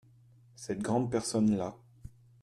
Cette 0.55 0.79
grande 0.81 1.11
personne-là. 1.11 1.75